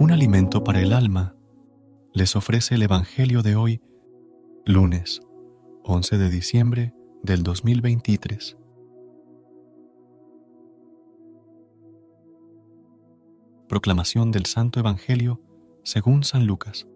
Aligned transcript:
Un 0.00 0.12
alimento 0.12 0.62
para 0.62 0.80
el 0.80 0.92
alma 0.92 1.34
les 2.12 2.36
ofrece 2.36 2.76
el 2.76 2.84
Evangelio 2.84 3.42
de 3.42 3.56
hoy, 3.56 3.82
lunes 4.64 5.20
11 5.82 6.18
de 6.18 6.30
diciembre 6.30 6.94
del 7.24 7.42
2023. 7.42 8.56
Proclamación 13.68 14.30
del 14.30 14.46
Santo 14.46 14.78
Evangelio 14.78 15.42
según 15.82 16.22
San 16.22 16.46
Lucas, 16.46 16.86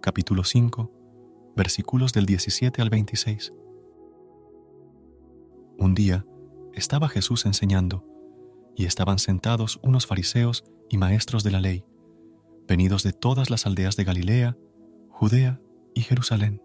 capítulo 0.00 0.44
5, 0.44 1.52
versículos 1.56 2.12
del 2.12 2.26
17 2.26 2.82
al 2.82 2.90
26. 2.90 3.52
Un 5.76 5.96
día 5.96 6.24
estaba 6.72 7.08
Jesús 7.08 7.46
enseñando, 7.46 8.06
y 8.80 8.86
estaban 8.86 9.18
sentados 9.18 9.78
unos 9.82 10.06
fariseos 10.06 10.64
y 10.88 10.96
maestros 10.96 11.44
de 11.44 11.50
la 11.50 11.60
ley, 11.60 11.84
venidos 12.66 13.02
de 13.02 13.12
todas 13.12 13.50
las 13.50 13.66
aldeas 13.66 13.94
de 13.94 14.04
Galilea, 14.04 14.56
Judea 15.10 15.60
y 15.94 16.00
Jerusalén. 16.00 16.62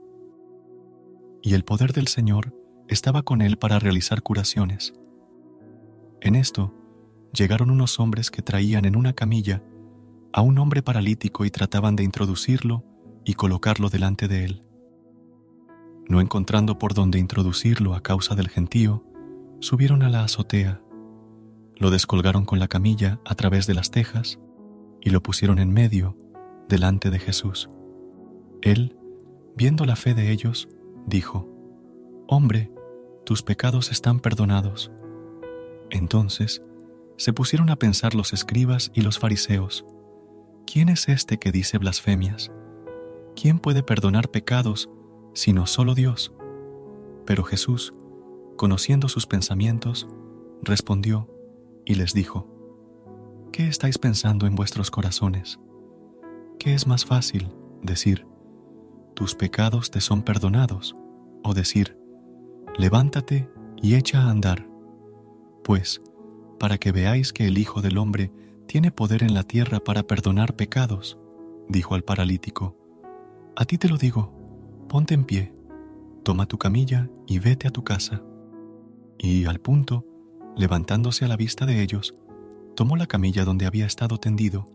Y 1.41 1.55
el 1.55 1.65
poder 1.65 1.91
del 1.91 2.07
Señor 2.07 2.55
estaba 2.87 3.23
con 3.23 3.41
él 3.41 3.57
para 3.57 3.79
realizar 3.79 4.21
curaciones. 4.21 4.93
En 6.21 6.35
esto, 6.35 6.73
llegaron 7.33 7.69
unos 7.69 7.99
hombres 7.99 8.31
que 8.31 8.41
traían 8.41 8.85
en 8.85 8.95
una 8.95 9.11
camilla 9.11 9.61
a 10.31 10.39
un 10.39 10.57
hombre 10.57 10.81
paralítico 10.81 11.43
y 11.43 11.51
trataban 11.51 11.97
de 11.97 12.03
introducirlo 12.03 12.85
y 13.25 13.33
colocarlo 13.33 13.89
delante 13.89 14.29
de 14.29 14.45
él. 14.45 14.61
No 16.07 16.21
encontrando 16.21 16.79
por 16.79 16.93
dónde 16.93 17.19
introducirlo 17.19 17.93
a 17.93 18.01
causa 18.01 18.35
del 18.35 18.47
gentío, 18.47 19.03
subieron 19.59 20.01
a 20.01 20.07
la 20.07 20.23
azotea, 20.23 20.81
lo 21.77 21.89
descolgaron 21.89 22.45
con 22.45 22.59
la 22.59 22.67
camilla 22.67 23.19
a 23.25 23.35
través 23.35 23.67
de 23.67 23.73
las 23.73 23.91
tejas 23.91 24.39
y 25.01 25.09
lo 25.09 25.21
pusieron 25.21 25.59
en 25.59 25.71
medio, 25.71 26.17
delante 26.67 27.09
de 27.09 27.19
Jesús. 27.19 27.69
Él, 28.61 28.97
viendo 29.55 29.85
la 29.85 29.95
fe 29.95 30.13
de 30.13 30.31
ellos, 30.31 30.67
dijo, 31.05 31.49
Hombre, 32.27 32.71
tus 33.25 33.43
pecados 33.43 33.91
están 33.91 34.19
perdonados. 34.19 34.91
Entonces, 35.91 36.63
se 37.17 37.33
pusieron 37.33 37.69
a 37.69 37.75
pensar 37.75 38.15
los 38.15 38.33
escribas 38.33 38.91
y 38.93 39.01
los 39.01 39.19
fariseos, 39.19 39.85
¿quién 40.65 40.89
es 40.89 41.07
este 41.07 41.37
que 41.37 41.51
dice 41.51 41.77
blasfemias? 41.77 42.51
¿Quién 43.35 43.59
puede 43.59 43.83
perdonar 43.83 44.29
pecados 44.29 44.89
sino 45.33 45.67
solo 45.67 45.93
Dios? 45.93 46.33
Pero 47.25 47.43
Jesús, 47.43 47.93
conociendo 48.57 49.07
sus 49.07 49.27
pensamientos, 49.27 50.07
respondió 50.61 51.29
y 51.85 51.95
les 51.95 52.13
dijo, 52.13 52.47
¿qué 53.51 53.67
estáis 53.67 53.97
pensando 53.97 54.47
en 54.47 54.55
vuestros 54.55 54.91
corazones? 54.91 55.59
¿Qué 56.59 56.73
es 56.73 56.87
más 56.87 57.05
fácil 57.05 57.49
decir, 57.81 58.27
tus 59.13 59.35
pecados 59.35 59.91
te 59.91 60.01
son 60.01 60.23
perdonados, 60.23 60.95
o 61.43 61.53
decir, 61.53 61.97
levántate 62.77 63.49
y 63.81 63.95
echa 63.95 64.23
a 64.23 64.29
andar? 64.29 64.67
Pues, 65.63 66.01
para 66.59 66.77
que 66.77 66.91
veáis 66.91 67.33
que 67.33 67.47
el 67.47 67.57
Hijo 67.57 67.81
del 67.81 67.97
Hombre 67.97 68.31
tiene 68.65 68.91
poder 68.91 69.23
en 69.23 69.33
la 69.33 69.43
tierra 69.43 69.79
para 69.79 70.03
perdonar 70.03 70.55
pecados, 70.55 71.19
dijo 71.69 71.95
al 71.95 72.03
paralítico. 72.03 72.75
A 73.55 73.65
ti 73.65 73.77
te 73.77 73.89
lo 73.89 73.97
digo, 73.97 74.33
ponte 74.89 75.13
en 75.13 75.23
pie, 75.23 75.53
toma 76.23 76.45
tu 76.47 76.57
camilla 76.57 77.09
y 77.27 77.39
vete 77.39 77.67
a 77.67 77.71
tu 77.71 77.83
casa. 77.83 78.23
Y 79.17 79.45
al 79.45 79.59
punto, 79.59 80.05
levantándose 80.55 81.25
a 81.25 81.27
la 81.27 81.37
vista 81.37 81.65
de 81.65 81.81
ellos, 81.81 82.15
tomó 82.75 82.95
la 82.95 83.07
camilla 83.07 83.45
donde 83.45 83.65
había 83.65 83.85
estado 83.85 84.17
tendido 84.17 84.65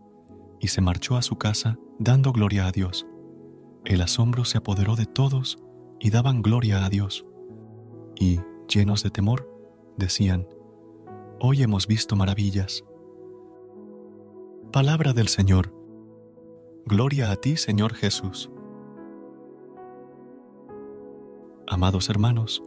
y 0.59 0.67
se 0.67 0.81
marchó 0.81 1.17
a 1.17 1.21
su 1.21 1.37
casa 1.37 1.77
dando 1.99 2.31
gloria 2.31 2.67
a 2.67 2.71
Dios. 2.71 3.05
El 3.85 4.01
asombro 4.01 4.45
se 4.45 4.59
apoderó 4.59 4.95
de 4.95 5.05
todos 5.05 5.57
y 5.99 6.11
daban 6.11 6.41
gloria 6.41 6.85
a 6.85 6.89
Dios. 6.89 7.25
Y, 8.15 8.39
llenos 8.67 9.03
de 9.03 9.09
temor, 9.09 9.49
decían, 9.97 10.47
Hoy 11.39 11.63
hemos 11.63 11.87
visto 11.87 12.15
maravillas. 12.15 12.83
Palabra 14.71 15.13
del 15.13 15.27
Señor. 15.27 15.73
Gloria 16.85 17.31
a 17.31 17.35
ti, 17.35 17.57
Señor 17.57 17.95
Jesús. 17.95 18.51
Amados 21.67 22.09
hermanos, 22.09 22.61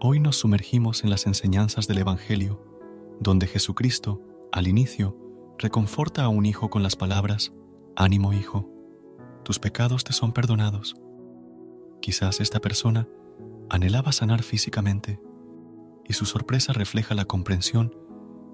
hoy 0.00 0.20
nos 0.20 0.36
sumergimos 0.36 1.04
en 1.04 1.10
las 1.10 1.26
enseñanzas 1.26 1.86
del 1.86 1.98
Evangelio, 1.98 2.62
donde 3.20 3.46
Jesucristo, 3.46 4.20
al 4.52 4.68
inicio, 4.68 5.16
reconforta 5.58 6.24
a 6.24 6.28
un 6.28 6.44
hijo 6.44 6.68
con 6.68 6.82
las 6.82 6.96
palabras, 6.96 7.52
Ánimo 7.96 8.34
hijo, 8.34 8.68
tus 9.42 9.58
pecados 9.58 10.04
te 10.04 10.12
son 10.12 10.32
perdonados. 10.32 10.96
Quizás 12.02 12.40
esta 12.40 12.60
persona 12.60 13.08
anhelaba 13.70 14.12
sanar 14.12 14.42
físicamente, 14.42 15.18
y 16.04 16.12
su 16.12 16.26
sorpresa 16.26 16.74
refleja 16.74 17.14
la 17.14 17.24
comprensión 17.24 17.96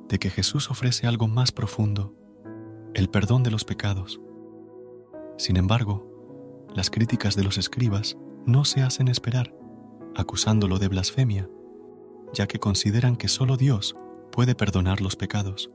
de 0.09 0.19
que 0.19 0.31
Jesús 0.31 0.71
ofrece 0.71 1.09
algo 1.09 1.27
más 1.27 1.51
profundo, 1.51 2.15
el 2.95 3.09
perdón 3.09 3.43
de 3.43 3.51
los 3.51 3.65
pecados. 3.65 4.21
Sin 5.39 5.57
embargo, 5.57 6.09
las 6.75 6.89
críticas 6.89 7.35
de 7.35 7.43
los 7.43 7.59
escribas 7.59 8.17
no 8.47 8.65
se 8.65 8.83
hacen 8.83 9.09
esperar, 9.09 9.53
acusándolo 10.15 10.79
de 10.79 10.89
blasfemia, 10.89 11.49
ya 12.33 12.47
que 12.47 12.59
consideran 12.59 13.17
que 13.17 13.29
solo 13.29 13.57
Dios 13.57 13.97
puede 14.31 14.55
perdonar 14.55 15.01
los 15.01 15.17
pecados. 15.17 15.71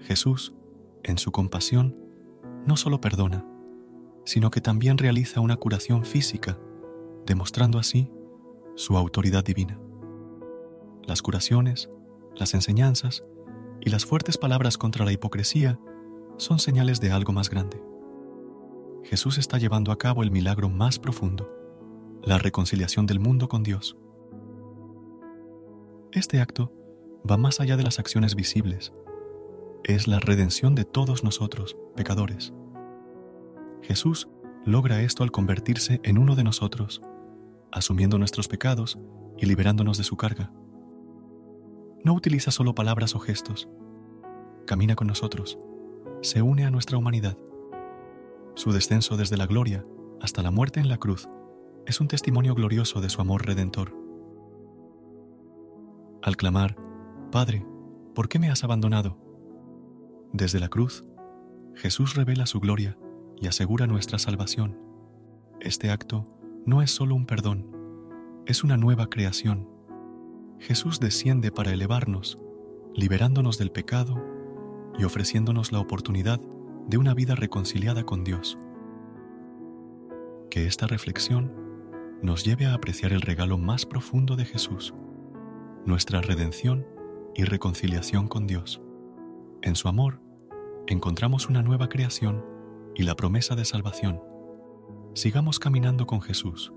Jesús, 0.00 0.54
en 1.02 1.18
su 1.18 1.32
compasión, 1.32 1.96
no 2.66 2.76
solo 2.76 3.00
perdona, 3.00 3.46
sino 4.24 4.50
que 4.50 4.60
también 4.60 4.98
realiza 4.98 5.40
una 5.40 5.56
curación 5.56 6.04
física, 6.04 6.58
demostrando 7.26 7.78
así 7.78 8.10
su 8.74 8.96
autoridad 8.96 9.44
divina. 9.44 9.78
Las 11.06 11.22
curaciones 11.22 11.90
las 12.38 12.54
enseñanzas 12.54 13.24
y 13.80 13.90
las 13.90 14.04
fuertes 14.04 14.38
palabras 14.38 14.78
contra 14.78 15.04
la 15.04 15.12
hipocresía 15.12 15.78
son 16.36 16.58
señales 16.58 17.00
de 17.00 17.10
algo 17.10 17.32
más 17.32 17.50
grande. 17.50 17.82
Jesús 19.02 19.38
está 19.38 19.58
llevando 19.58 19.90
a 19.90 19.98
cabo 19.98 20.22
el 20.22 20.30
milagro 20.30 20.68
más 20.68 20.98
profundo, 20.98 21.50
la 22.22 22.38
reconciliación 22.38 23.06
del 23.06 23.20
mundo 23.20 23.48
con 23.48 23.62
Dios. 23.62 23.96
Este 26.12 26.40
acto 26.40 26.72
va 27.28 27.36
más 27.36 27.60
allá 27.60 27.76
de 27.76 27.82
las 27.82 27.98
acciones 27.98 28.34
visibles. 28.34 28.92
Es 29.84 30.08
la 30.08 30.20
redención 30.20 30.74
de 30.74 30.84
todos 30.84 31.24
nosotros, 31.24 31.76
pecadores. 31.96 32.52
Jesús 33.82 34.28
logra 34.64 35.02
esto 35.02 35.22
al 35.22 35.30
convertirse 35.30 36.00
en 36.02 36.18
uno 36.18 36.34
de 36.34 36.44
nosotros, 36.44 37.00
asumiendo 37.72 38.18
nuestros 38.18 38.48
pecados 38.48 38.98
y 39.36 39.46
liberándonos 39.46 39.98
de 39.98 40.04
su 40.04 40.16
carga 40.16 40.52
no 42.04 42.14
utiliza 42.14 42.50
solo 42.50 42.74
palabras 42.74 43.14
o 43.14 43.18
gestos. 43.18 43.68
Camina 44.66 44.94
con 44.94 45.06
nosotros, 45.06 45.58
se 46.22 46.42
une 46.42 46.64
a 46.64 46.70
nuestra 46.70 46.96
humanidad. 46.96 47.36
Su 48.54 48.72
descenso 48.72 49.16
desde 49.16 49.36
la 49.36 49.46
gloria 49.46 49.84
hasta 50.20 50.42
la 50.42 50.50
muerte 50.50 50.80
en 50.80 50.88
la 50.88 50.98
cruz 50.98 51.28
es 51.88 52.02
un 52.02 52.08
testimonio 52.08 52.54
glorioso 52.54 53.00
de 53.00 53.08
su 53.08 53.22
amor 53.22 53.46
redentor. 53.46 53.96
al 56.22 56.36
clamar, 56.36 56.76
Padre, 57.32 57.64
¿por 58.14 58.28
qué 58.28 58.38
me 58.38 58.50
has 58.50 58.62
abandonado? 58.62 59.16
Desde 60.34 60.60
la 60.60 60.68
cruz, 60.68 61.06
Jesús 61.74 62.14
revela 62.14 62.44
su 62.44 62.60
gloria 62.60 62.98
y 63.40 63.46
asegura 63.46 63.86
nuestra 63.86 64.18
salvación. 64.18 64.78
Este 65.60 65.88
acto 65.90 66.26
no 66.66 66.82
es 66.82 66.90
solo 66.90 67.14
un 67.14 67.24
perdón, 67.24 67.70
es 68.44 68.64
una 68.64 68.76
nueva 68.76 69.08
creación. 69.08 69.66
Jesús 70.58 71.00
desciende 71.00 71.50
para 71.50 71.72
elevarnos, 71.72 72.38
liberándonos 72.94 73.56
del 73.56 73.70
pecado 73.70 74.22
y 74.98 75.04
ofreciéndonos 75.04 75.72
la 75.72 75.80
oportunidad 75.80 76.38
de 76.86 76.98
una 76.98 77.14
vida 77.14 77.34
reconciliada 77.34 78.04
con 78.04 78.24
Dios. 78.24 78.58
Que 80.50 80.66
esta 80.66 80.86
reflexión 80.86 81.67
nos 82.22 82.44
lleve 82.44 82.66
a 82.66 82.74
apreciar 82.74 83.12
el 83.12 83.20
regalo 83.20 83.58
más 83.58 83.86
profundo 83.86 84.36
de 84.36 84.44
Jesús, 84.44 84.94
nuestra 85.84 86.20
redención 86.20 86.86
y 87.34 87.44
reconciliación 87.44 88.28
con 88.28 88.46
Dios. 88.46 88.80
En 89.62 89.76
su 89.76 89.88
amor, 89.88 90.20
encontramos 90.86 91.48
una 91.48 91.62
nueva 91.62 91.88
creación 91.88 92.44
y 92.94 93.04
la 93.04 93.14
promesa 93.14 93.54
de 93.54 93.64
salvación. 93.64 94.20
Sigamos 95.14 95.58
caminando 95.58 96.06
con 96.06 96.20
Jesús, 96.20 96.72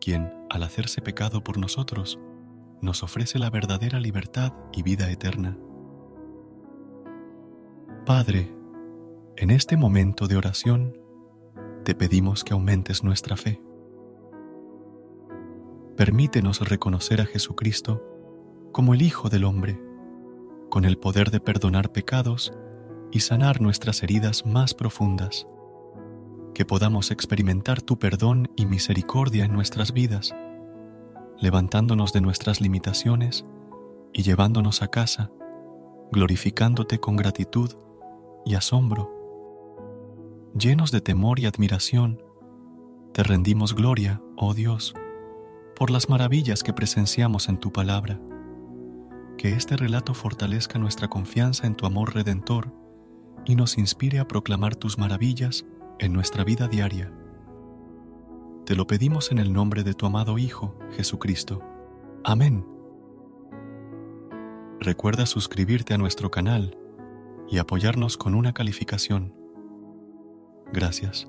quien, 0.00 0.32
al 0.50 0.62
hacerse 0.62 1.00
pecado 1.00 1.44
por 1.44 1.58
nosotros, 1.58 2.18
nos 2.80 3.02
ofrece 3.02 3.38
la 3.38 3.50
verdadera 3.50 4.00
libertad 4.00 4.52
y 4.72 4.82
vida 4.82 5.10
eterna. 5.10 5.56
Padre, 8.04 8.52
en 9.36 9.50
este 9.50 9.76
momento 9.76 10.26
de 10.26 10.36
oración, 10.36 10.98
te 11.84 11.94
pedimos 11.94 12.44
que 12.44 12.52
aumentes 12.52 13.02
nuestra 13.02 13.36
fe. 13.36 13.63
Permítenos 15.96 16.60
reconocer 16.68 17.20
a 17.20 17.26
Jesucristo 17.26 18.02
como 18.72 18.94
el 18.94 19.02
Hijo 19.02 19.28
del 19.28 19.44
Hombre, 19.44 19.80
con 20.68 20.84
el 20.84 20.98
poder 20.98 21.30
de 21.30 21.38
perdonar 21.38 21.92
pecados 21.92 22.52
y 23.12 23.20
sanar 23.20 23.60
nuestras 23.60 24.02
heridas 24.02 24.44
más 24.44 24.74
profundas. 24.74 25.46
Que 26.52 26.64
podamos 26.64 27.12
experimentar 27.12 27.80
tu 27.80 27.96
perdón 27.96 28.50
y 28.56 28.66
misericordia 28.66 29.44
en 29.44 29.52
nuestras 29.52 29.92
vidas, 29.92 30.34
levantándonos 31.38 32.12
de 32.12 32.22
nuestras 32.22 32.60
limitaciones 32.60 33.44
y 34.12 34.24
llevándonos 34.24 34.82
a 34.82 34.88
casa, 34.88 35.30
glorificándote 36.10 36.98
con 36.98 37.14
gratitud 37.14 37.70
y 38.44 38.56
asombro. 38.56 39.12
Llenos 40.58 40.90
de 40.90 41.00
temor 41.00 41.38
y 41.38 41.46
admiración, 41.46 42.20
te 43.12 43.22
rendimos 43.22 43.76
gloria, 43.76 44.20
oh 44.36 44.54
Dios, 44.54 44.92
por 45.76 45.90
las 45.90 46.08
maravillas 46.08 46.62
que 46.62 46.72
presenciamos 46.72 47.48
en 47.48 47.58
tu 47.58 47.72
palabra. 47.72 48.20
Que 49.36 49.50
este 49.50 49.76
relato 49.76 50.14
fortalezca 50.14 50.78
nuestra 50.78 51.08
confianza 51.08 51.66
en 51.66 51.74
tu 51.74 51.86
amor 51.86 52.14
redentor 52.14 52.72
y 53.44 53.56
nos 53.56 53.78
inspire 53.78 54.18
a 54.18 54.28
proclamar 54.28 54.76
tus 54.76 54.98
maravillas 54.98 55.66
en 55.98 56.12
nuestra 56.12 56.44
vida 56.44 56.68
diaria. 56.68 57.12
Te 58.64 58.74
lo 58.76 58.86
pedimos 58.86 59.30
en 59.30 59.38
el 59.38 59.52
nombre 59.52 59.82
de 59.82 59.94
tu 59.94 60.06
amado 60.06 60.38
Hijo, 60.38 60.78
Jesucristo. 60.92 61.60
Amén. 62.24 62.64
Recuerda 64.80 65.26
suscribirte 65.26 65.94
a 65.94 65.98
nuestro 65.98 66.30
canal 66.30 66.78
y 67.48 67.58
apoyarnos 67.58 68.16
con 68.16 68.34
una 68.34 68.54
calificación. 68.54 69.34
Gracias. 70.72 71.28